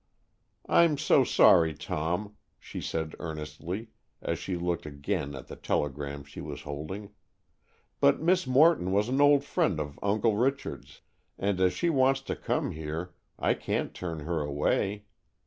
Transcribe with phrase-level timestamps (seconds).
[0.67, 3.89] "I'm so sorry, Tom," she said earnestly,
[4.19, 7.11] as she looked again at the telegram she was holding,
[7.99, 11.01] "but Miss Morton was an old friend of Uncle Richard's,
[11.37, 15.03] and as she wants to come here I can't turn her away.